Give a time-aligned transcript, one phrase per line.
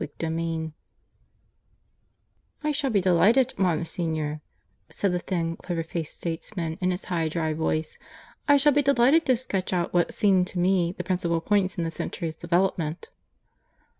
[0.01, 0.71] CHAPTER II
[2.63, 4.41] (I) "I shall be delighted, Monsignor,"
[4.89, 7.99] said the thin, clever faced statesman, in his high, dry voice;
[8.47, 11.83] "I shall be delighted to sketch out what seem to me the principal points in
[11.83, 13.11] the century's development."